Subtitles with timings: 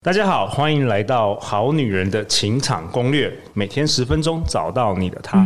[0.00, 5.38] 大家好，欢迎来到《好女人的情场攻略》，每天十分钟，找到你的他。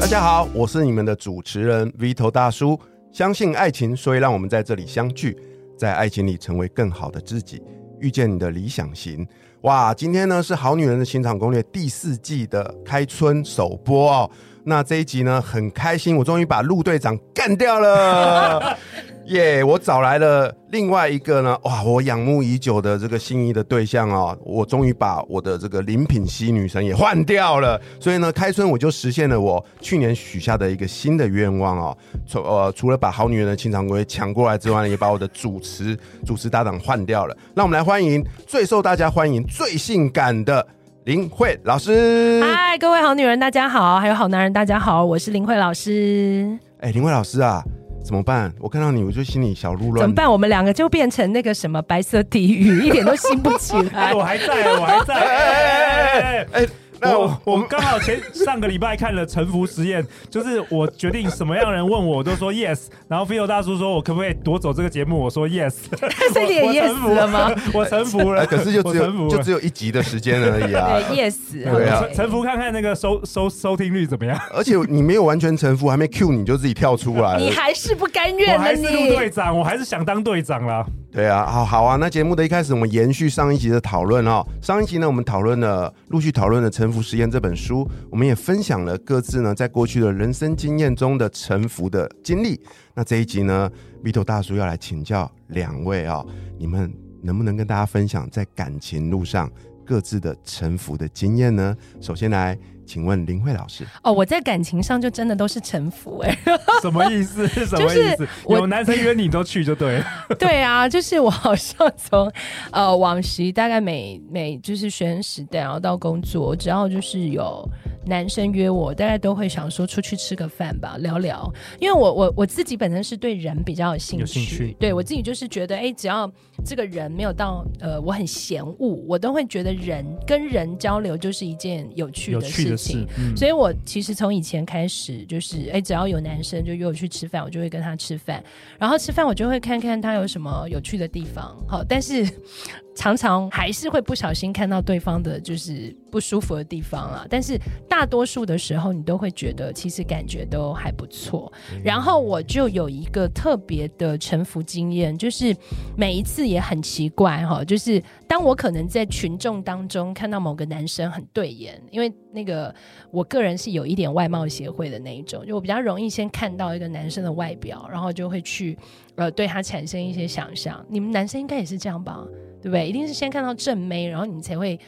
[0.00, 2.80] 大家好，我是你们的主持人 Vito 大叔。
[3.12, 5.36] 相信爱情，所以让我们在这里相聚，
[5.76, 7.62] 在爱情里成为更好的自己，
[8.00, 9.26] 遇见你的理想型。
[9.62, 14.30] 哇，今天呢是《好女人的情场攻略》第四季的开春首播哦。
[14.64, 18.76] 那这一集呢很开心，我终于把陆队长干掉了。
[19.28, 31.96] 耶！Yeah, 我找来了另外一个呢，哇，我仰慕已久的这个心仪的对象哦，我终于把我的这个林品熙女神也换掉了，所以呢，开春我就实现了我去年许下的一个新的愿望哦。
[32.26, 37.36] 除呃，除了把好女人的清场攻略抢过来之外呢，也把我的主持 主持搭档换掉了。
[37.54, 40.66] 那我们来欢迎最受大家欢迎、最性感的
[41.04, 42.42] 林慧老师。
[42.42, 46.58] 嗨，各位好女人，大家好，还有好男人，大家好，我是林慧老师。
[46.80, 47.62] 哎，林慧老师啊。
[48.08, 48.50] 怎么办？
[48.58, 50.00] 我看到你，我就心里小鹿乱。
[50.00, 50.32] 怎么办？
[50.32, 54.14] 我们两个就变成那个什么白色地狱，一点都兴不起来。
[54.14, 54.46] 我还在，
[54.80, 55.14] 我还在。
[55.14, 56.66] 哎哎哎哎！
[57.02, 62.86] 那我我们刚好前上个礼拜看了《臣服实验》， 就是我决定什么样的人问我，我都说 yes。
[63.06, 65.74] 然后 Phil 大叔说我可不可以夺走这个节目，我说 yes。
[66.32, 67.50] 所以你也 yes 了吗？
[67.72, 71.00] 我臣服了，可是就只有就只有一集的时间而已啊。
[71.08, 71.36] 对，yes。
[71.52, 74.38] 对啊，臣服看看那个收收收听率怎么样？
[74.52, 77.38] 而且你没有完全臣服，还没 cue 你就自己跳出来了。
[77.38, 80.84] 你还是不甘愿，我还是陆队长，我还是想当队长了。
[81.10, 81.96] 对啊，好好啊。
[81.98, 84.44] 那节目的一开始，我们延续上一集的讨论哦。
[84.60, 92.58] 上一集呢，我们讨论了陆续讨论了《沉浮实验》这本书，我们也分享了各自呢在过去的人生经验中的沉浮的经历。
[92.94, 93.70] 那这一集呢
[94.02, 96.26] 米头大叔要来请教两位啊、哦，
[96.58, 99.52] 你们能不能跟大家分享在感情路上
[99.84, 101.76] 各自的沉浮的经验呢？
[102.00, 102.58] 首先来。
[102.88, 106.36] 请问林慧老师哦，我在感情上就真的都是臣服哎，
[106.80, 107.46] 什么意思？
[107.66, 108.26] 什么意思？
[108.48, 110.06] 有男生约你都去就对了。
[110.38, 112.32] 对啊，就是我好像从
[112.72, 117.68] 呃往昔大概每每就是学生时代，然后到工作，只要就是有
[118.08, 121.52] 男生约我，大概都会想说出去吃个饭吧，聊聊。
[121.78, 126.30] 因为我我我自己本身是对人比较有兴趣，兴趣对我自己就是觉得哎，只要
[126.64, 128.76] 这个人没有到呃我很嫌恶，
[129.06, 133.06] 我都会觉得人跟人交流就是一件有趣的事情。
[133.18, 138.42] 嗯、所以，我其实从以前开始，就是哎、欸，只要有男生就约我去吃饭，我就会跟他吃饭。
[138.78, 141.56] 然后吃饭，我就会看看他有什么有趣的地方。
[141.68, 142.26] 好，但是
[142.96, 145.94] 常常还是会不小心看到对方的，就是。
[146.10, 147.58] 不舒服的地方啊，但是
[147.88, 151.52] 大多数的时候，你都会觉得其实感觉都还不错。
[151.84, 155.54] 然后我就有一个特别的沉浮经验，就是
[155.96, 162.74] 每一次也很奇怪哈，就是当我可能在群众当中看到某个男生很对眼，因为那个
[163.10, 168.76] 我个人是有一点外貌协会的那一种，就我比较容易先看到一个男生的外表，然后就会去
[169.16, 170.84] 呃对他产生一些想象。
[170.88, 172.24] 你们男生应该也是这样吧？
[172.60, 172.88] 对不对？
[172.88, 174.78] 一定是先看到正妹，然后你才会。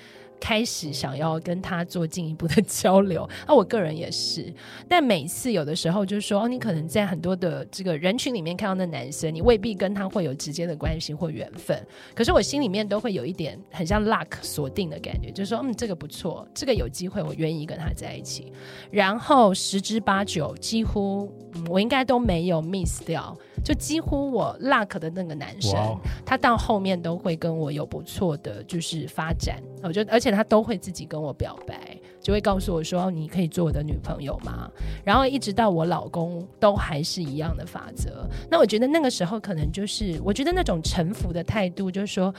[0.41, 4.53] 开始想要跟他做进一步的交流，那、 啊、我个人也是。
[4.89, 11.79] 但每次有的时候就是说，哦，你可能在很多的这个人群里面看到那男生，你未必跟他会有直接的关系或缘分。
[12.15, 18.51] 可是我心里面都会有一点很像 luck 锁定的感觉，就是说，嗯，这个不错，这个有机会，我愿意跟他在一起。
[18.91, 25.79] 然后十之八九，几乎、嗯、我应该都没有 miss 掉，就几乎我 luck 的那个男生.
[26.25, 29.63] 他到后面都会跟我有不错的就是发展。
[29.83, 30.30] 我觉得，而且。
[30.31, 34.71] 他都会自己跟我表白，就会告诉我说：“你可以做我的女朋友吗？”
[35.05, 38.29] 然后一直到我老公都还是一样的法则。
[38.51, 42.35] 那我觉得那个时候可能就是，我觉得那种臣服的态度，就是说，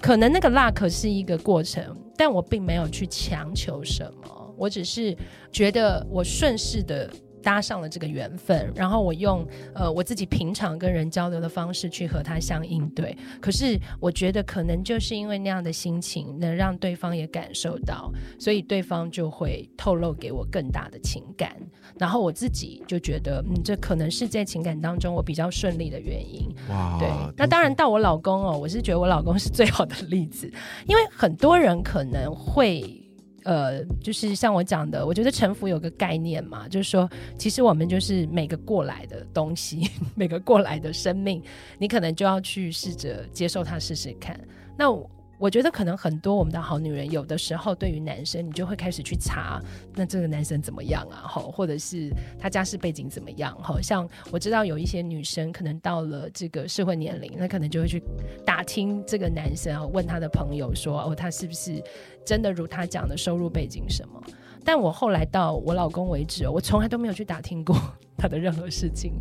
[0.00, 5.16] 可能那个 luck 是一个过程，但我并没有去强求什么，我只是
[5.52, 7.10] 觉得我顺势的。
[7.42, 13.16] 搭上了这个缘分，然后我用呃我自己平常跟人交流的方式去和他相应对。
[13.40, 21.56] 可是我觉得可能就是因为那样的心情，能让对方也感受到，所以对方就会透露给我更大的情感。
[21.98, 26.48] 然后我自己就觉得，嗯，这可能是在情感当中我比较顺利的原因。
[26.68, 27.08] 哇，对。
[27.36, 30.52] 那当然到我老公哦，我是觉得我老公是最好的例子，
[30.86, 33.07] 因为很多人可能会。
[33.48, 37.08] 呃，就是像我讲的，我觉得臣服有个概念嘛，就是说，
[37.38, 41.42] 其实我们就是每个过来的东西， 每个过来的生命，
[41.78, 44.38] 你可能就要去试着接受它试试看。
[44.76, 49.62] 那我我觉得可能很多我们的好女人，有的时候对于男生，你就会开始去查，
[49.94, 51.22] 那这个男生怎么样啊？
[51.28, 53.56] 哈，或者是他家世背景怎么样？
[53.62, 58.02] 哈，像我知道有一些女生可能到了这个适婚年龄，那可能就会去
[58.44, 61.80] 打听这个男生，问他的朋友说，哦，他是不是
[62.26, 64.20] 真的如他讲的收入背景什么？
[64.64, 67.76] 但我后来到我老公为止，我从来都没有去打听过
[68.18, 69.12] 他的任何事情，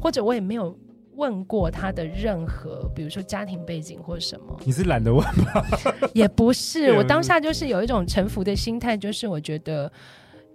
[0.00, 0.76] 或者我也没有。
[1.16, 4.58] 问过他的任何，比如说家庭背景或什么？
[4.64, 5.66] 你是懒得问吧？
[6.12, 9.90] 也不是， 我当下就是有一种臣服的心态，就是我觉得，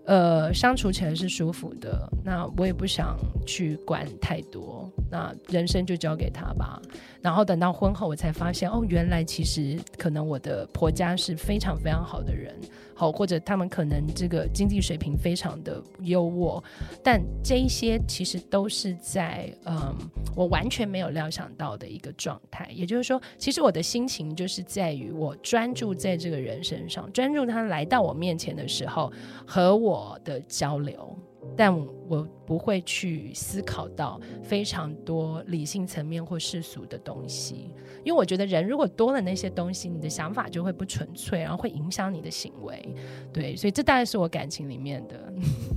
[0.06, 6.82] 呃，相处起来是舒服的，那我也不想去管太多，那人生就交给他吧。
[7.22, 12.56] 然后等到婚后，我才发现，哦，原来其实可能我的婆家是非常非常好的人。
[13.00, 16.62] 好，或者他们可能这个经济水平非常的优渥，
[17.02, 19.96] 但这一些其实都是在嗯，
[20.36, 22.70] 我完全没有料想到的一个状态。
[22.74, 29.10] 也就是说，其实我的心情就是在于我专注在这个人身上，专注他来到我面前的时候
[29.48, 31.18] 和我的交流。
[31.56, 31.76] 但
[32.08, 37.70] 我不会去思考到非常多理性层面或世俗的东西，
[38.04, 42.96] 因为我觉得人如果多了那些东西，你的想法就会不纯粹，然后会影响你的行为。
[43.32, 45.16] 对，所以这大概是我感情里面的。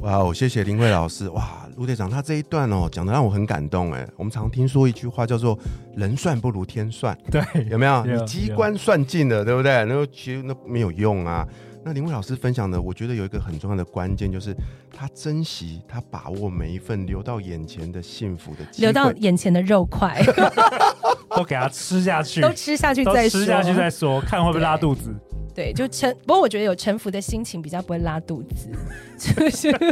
[0.01, 1.29] 哇哦，谢谢林慧老师。
[1.31, 4.09] 哇，陆队长他这一段哦讲的让我很感动哎。
[4.17, 5.59] 我们常听说一句话叫做
[5.95, 8.05] “人算不如天算”，对，有没有？
[8.07, 9.85] 你机关算尽了，对不对？
[9.85, 11.47] 那其实那没有用啊。
[11.85, 14.55] 那林慧老师分享的，我觉得有一个很重要的关键，就是
[14.97, 20.23] 他珍惜、他把握每一份流到眼前的幸福的机会，流到眼前的肉块，
[21.35, 25.13] 都给他吃下去，都吃下去再说，吃下去再说，看会不会拉肚子。
[25.55, 26.17] 对，对，就臣。
[26.27, 28.71] 不过我觉得有臣服的心情比较不会拉肚子，
[29.19, 29.71] 就是。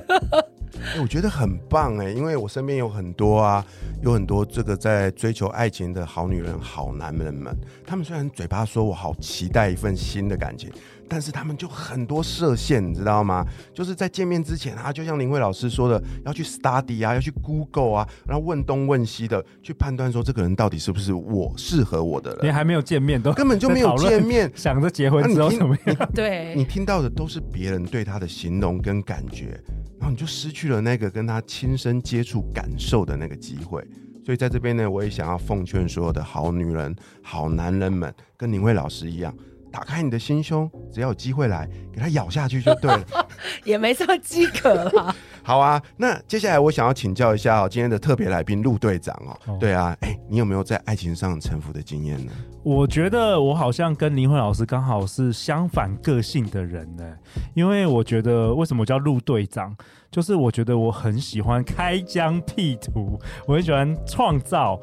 [0.95, 3.63] 欸、我觉得很棒哎，因为我身边有很多啊，
[4.03, 7.55] 有很多这个在追求爱情的好女人、好男人们，
[7.85, 10.71] 他们虽然嘴巴说我好期待一份新的感情，
[11.11, 13.45] 但是他们就很多设限，你知道吗？
[13.75, 22.47] 就是在见面之前啊，就像林慧老师说的，要去 study 啊，要去 Google 啊，然后问东问西的，去判断说这个人到底是不是我适合我的人。
[22.47, 26.11] 你还没有见面，都根本就没有见面，想着结婚之后怎么样？
[26.15, 29.61] 对，你听到的都是别人对他的形容跟感觉。
[29.99, 33.87] 然后你就失去了那个跟他亲身接触感受的那个机会，
[34.25, 39.35] 所以在这边呢，我也想要奉劝所有的好女人、好男人们，跟林慧老师一样，
[39.71, 43.29] 打开你的心胸，只要有机会来，给他咬下去就对了，
[43.65, 45.15] 也没什么饥渴了。
[45.43, 52.33] 好啊，那接下来我想要请教一下哦，今天的特别来宾陆队长哦，哦对啊，哎，你有没有在爱情上臣服的经验呢？
[52.63, 57.17] 我觉得我好像跟林慧老师刚好是相反个性的人呢，
[57.55, 59.75] 因为我觉得为什么叫陆队长，
[60.11, 64.79] 就是我觉得我很喜欢开疆辟土，我很喜欢创造，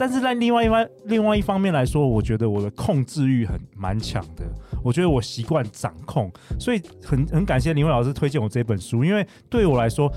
[0.00, 4.44] 但是在另外一方另外一方面来说，我觉得我的控制欲很蛮强的，
[4.82, 10.10] 我觉得我习惯掌控，所以很很感谢林伟老师推荐我这本书，因为对我来说。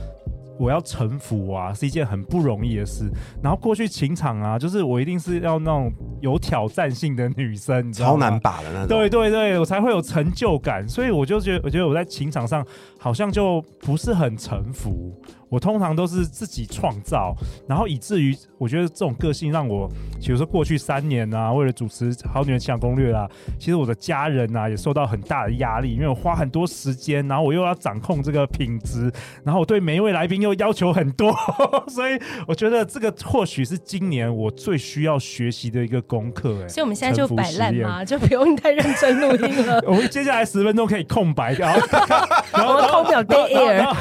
[0.60, 3.10] 我要臣服啊，是一件很不容易的事。
[3.42, 5.92] 然后过去情场啊，就是我一定是要那种
[6.22, 8.28] 有挑战性的女生，你知道吗？
[8.28, 8.88] 超难把的那种。
[8.88, 10.88] 对对对，我才会有成就感。
[10.88, 12.66] 所以我就觉得，我觉得我在情场上
[13.00, 15.14] 好像就不是很臣服。
[15.50, 17.36] 我通常都是自己创造，
[17.68, 19.88] 然后以至于我觉得这种个性让我，
[20.20, 23.30] 比如说过去三年啊，为了主持《好女人情场攻略》啊，
[23.60, 29.14] 其实我的家人啊也受到很大的压力，因为我花很多时间，然后我又要掌控这个品质，
[29.44, 31.36] 然后我对每一位来宾又要求很多，
[31.88, 36.63] 所以我觉得这个或许是今年我最需要学习的一个功课。
[36.63, 39.81] 哎，所以我们现在就摆烂嘛，就不用太认真录音了。
[39.88, 41.80] 我们接下来十分钟可以空白，然后
[42.54, 43.96] 然后空秒 dead air。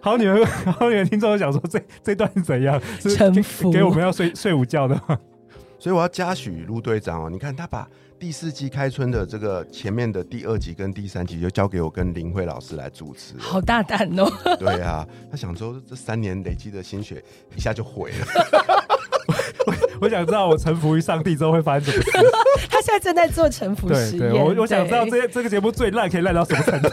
[0.00, 0.42] 好女人。
[0.64, 2.80] 然后有听众想说这：“这这段是怎样？
[3.00, 5.18] 臣服给我们要睡睡午觉的吗？”
[5.78, 7.30] 所以我要嘉许陆队长哦。
[7.30, 7.86] 你看他把
[8.22, 14.30] 第四季开春的这个前面的第二集跟第三集就交给我跟林慧老师来主持，好大胆哦！
[14.60, 17.20] 对啊，他想说这三年累积的心血
[17.56, 18.26] 一下就毁了。
[19.66, 19.74] 我
[20.06, 22.10] 我想知道我臣服于上帝之后会发生什么事。
[22.70, 24.18] 他现在正在做臣服实验。
[24.20, 26.90] 对，对，我我想知道这这个节目最烂可以烂到什么程度。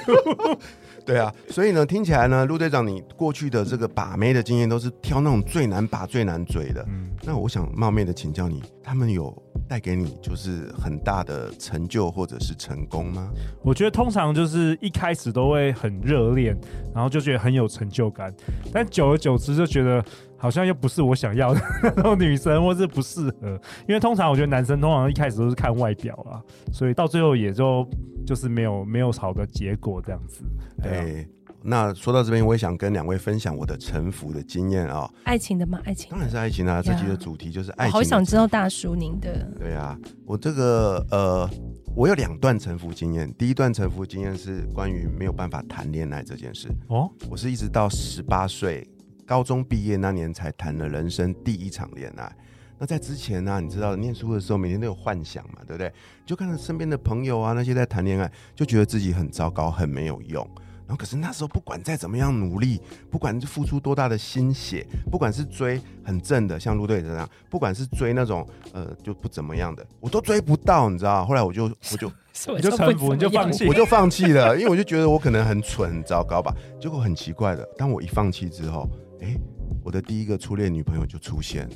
[1.06, 6.86] 对啊，所以呢，听起来呢，陆队长，你过去的这个把妹的经验都是挑那种最难把、最难追的。
[6.88, 9.36] 嗯，那我想冒昧的请教你，他们有
[9.68, 13.30] 带给你就是很大的成就或者是成功吗？
[13.64, 16.58] 我觉得通常就是一开始都会很热恋，
[16.94, 18.34] 然后就觉得很有成就感，
[18.74, 20.04] 但久而久之就觉得。
[20.42, 21.60] 好像又不是我想要的
[21.98, 26.40] 那种女生，或是不适合，因为通常我觉得男生通常一开始都是看外表啊，
[26.72, 27.86] 所以到最后也就
[28.30, 30.44] 就是没有没有好的结果这样子。
[30.84, 31.28] 对，
[31.64, 35.14] 那说到这边，我也想跟两位分享我的臣服的经验啊、哦。
[35.24, 35.82] 爱情的吗？
[35.84, 36.84] 爱情当然是爱情啊！Yeah.
[36.86, 37.92] 这期的主题就是爱情。
[37.92, 39.52] 好想知道大叔您的。
[39.58, 41.50] 对啊，我这个呃，
[41.96, 43.34] 我有两段臣服经验。
[43.34, 46.70] 第一段臣服经验是关于没有办法谈恋爱这件事。
[46.90, 48.88] 哦，我是一直到十八岁，
[49.26, 52.32] 高中毕业那年才谈了人生第一场恋爱。
[52.80, 55.92] 那在之前呢、啊，你知道念书的时候每天都有幻想嘛，对不对？
[56.26, 60.48] 就看到身边的朋友啊，那些在谈恋爱，就觉得自己很糟糕，很没有用。
[60.88, 62.82] 然后可是那时候不管再怎么样努力，
[63.12, 71.24] 不管是付出多大的心血，不管是追很正的像陆队这样，不管是追那种呃就不怎么样的，我都追不到，你知道？
[71.26, 72.08] 后来我就我就
[72.52, 76.56] 我就臣服，你就放弃，我就放弃了，因为我就觉得我可能很蠢，很糟糕吧。
[76.82, 78.90] 结果很奇怪的，当我一放弃之后，
[79.22, 79.36] 哎，
[79.84, 81.76] 我的第一个初恋女朋友就出现了。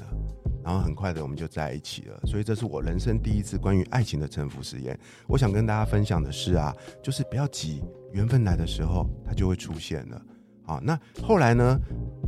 [0.63, 4.97] 然后很快的我们就在一起了，所以这是我人生第一次关于爱情的沉浮实验。
[5.27, 10.21] 我想跟大家分享的是啊，就是不要急，缘分来的时候它就会出现了。
[10.65, 11.77] 好，那后来呢，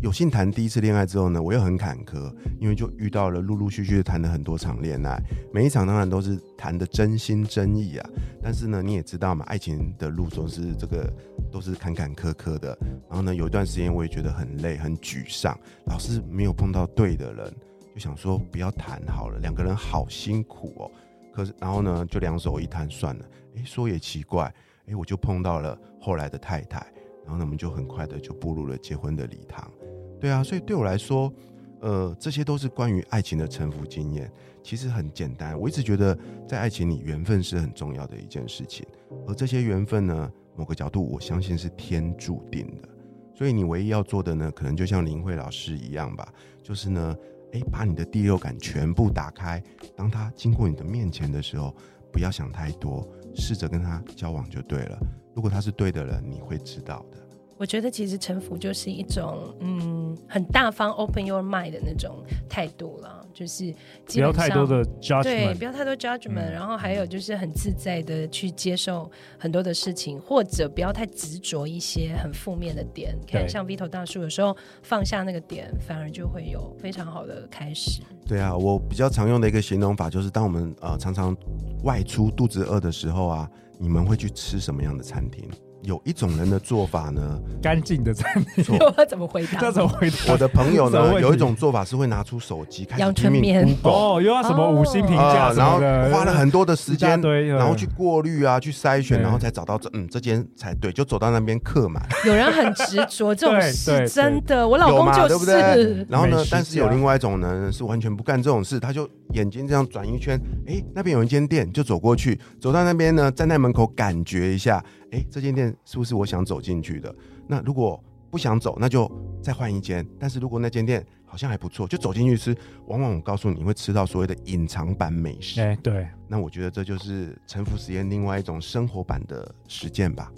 [0.02, 5.18] 有幸谈第一次恋爱之后呢，我又很坎坷，因为就遇到了陆陆续续的谈了很多场恋爱，
[5.54, 8.10] 每一场当然都是谈的真心真意啊。
[8.44, 11.10] 但是呢，你也知道嘛，爱情的路总是这个
[11.50, 12.78] 都是坎坎坷坷的。
[13.08, 17.54] 然后呢，有一段时间我也觉得很累很沮丧，老是没有碰到对的人。
[17.96, 20.92] 就想说不要谈好了，两个人好辛苦哦。
[21.34, 23.26] 可是然后呢，就两手一摊算了。
[23.56, 24.54] 哎，说也奇怪，
[24.88, 26.86] 哎，我就碰到了后来的太太，
[27.24, 29.72] 然后呢，我们就很快的就步入了结婚的礼堂。
[30.20, 31.32] 对啊，所以对我来说，
[31.80, 34.30] 呃，这些都是关于爱情的沉浮经验。
[34.62, 38.86] 其实很简单，我一直觉得在爱情里，缘分是很重要的一件事情。
[39.26, 42.90] 而这些缘分呢，某个角度我相信是天注定的。
[43.34, 46.28] 所以你唯一要做的呢，可能就像林慧老师一样吧，
[46.62, 47.16] 就是呢。
[47.56, 49.64] 哎，把你的第六感全部打开。
[49.96, 51.74] 当他经过你的面前的时候，
[52.12, 55.00] 不要想太多，试着跟他交往就对了。
[55.34, 57.18] 如果他是对的人，你会知道的。
[57.58, 63.24] 我觉得其实臣服就是一种，嗯，很大方 open your mind 的那种态度了。
[63.36, 73.14] 就是不要太多的 judgment，对，不要太多 judgment，嗯，然后还有就是很自在的去接受很多的事情，或者不要太执着一些很负面的点。
[73.28, 78.02] 看像 Vito 大叔有时候放下那个点，反而就会有非常好的开始。
[78.26, 81.36] 对啊，我比较常用的一个形容法就是，当我们呃常常
[81.84, 85.46] 外出肚子饿的时候啊，你们会去吃什么样的餐厅？
[85.86, 88.78] 有一种人的做法呢，干净的餐厅。
[88.80, 89.60] 我 怎么回答？
[89.60, 90.34] 这怎么回答？
[90.34, 95.78] 我的朋友呢，有一种做法是会拿出手机开始拼命 Google 哦，又要什么五星评价、呃，然后
[96.12, 102.04] 花了很多的时间，然后去过滤啊，去筛选，然后才找到这嗯这间才对，就走到那边客满。
[102.26, 106.06] 有人很执着，这种 事真的，我老公就是，对不对？
[106.10, 114.84] 然后呢，但是有另外一种呢，是完全不干这种事，他就眼睛这样转一圈，哎，那边有一间店，就走过去，走到那边呢，站在门口感觉一下。
[115.16, 117.16] 哎，这间店是不是我想走进去的？
[117.48, 119.10] 那如果不想走，那就
[119.42, 120.06] 再换一间。
[120.20, 122.54] 但是如果那间店好像还不错，就走进去吃。
[122.88, 125.62] 往往我告诉你，你会吃到所谓的隐藏版美食。
[125.62, 126.06] 哎，对。
[126.28, 130.30] 那我觉得这就是沉浮实验另外一种生活版的实践吧。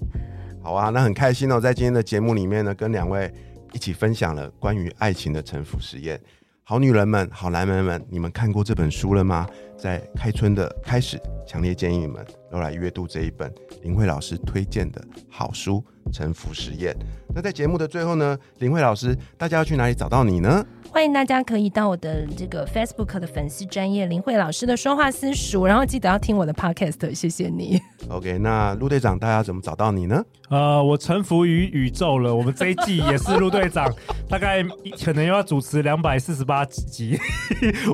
[0.62, 3.34] 好啊，那很开心哦，在今天的节目里面呢，跟两位
[3.74, 6.22] 一起分享了关于爱情的沉浮实验。
[6.70, 9.48] 好女人们，好男人们，你们看过这本书了吗？
[9.78, 13.50] 在开春的开始，强烈建议你们都来阅读这一本
[13.84, 15.76] 林慧老师推荐的好书
[16.12, 16.94] 《臣服实验》。
[17.36, 20.66] 那在节目的最后呢，林慧老师，大家要去哪里找到你呢？
[20.90, 27.80] 欢迎大家可以到我的这个 Facebook 的粉丝专业林慧老师的说话私塾，然后记得要听我的 Podcast，谢谢你。
[28.10, 30.24] OK，那陆队长，大家怎么找到你呢？
[30.50, 32.34] 呃，我臣服于宇宙了。
[32.34, 33.86] 我们这一季也是陆队长，
[34.30, 34.64] 大概
[35.04, 37.20] 可能又要主持两百四十八集。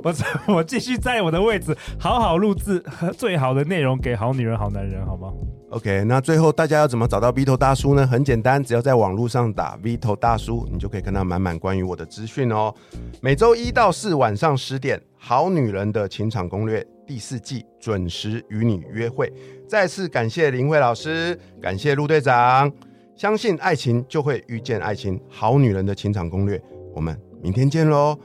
[0.03, 0.13] 我
[0.53, 2.81] 我继续在我的位置，好好录制
[3.17, 5.33] 最好的内容给好女人、好男人，好吗
[5.73, 8.05] ？OK，那最后大家要怎么找到 Vito 大叔呢？
[8.05, 12.73] 很简单，只要在网络上打 Vito 大叔，你就可以看到满满关于我的资讯哦。
[13.21, 19.33] 每周一到四晚上十点，《好女人的情场攻略》第四季准时与你约会。
[19.67, 22.71] 再次感谢林慧老师，感谢陆队长。
[23.15, 25.19] 相信爱情，就会遇见爱情。
[25.27, 26.61] 好女人的情场攻略，
[26.93, 28.17] 我们明天见喽，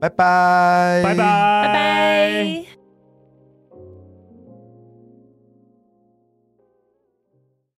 [0.00, 2.75] 拜拜，拜拜，拜拜。